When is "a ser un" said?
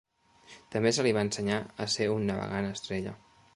1.87-2.27